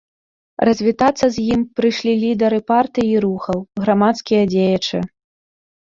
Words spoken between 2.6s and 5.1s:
партый і рухаў, грамадскія дзеячы.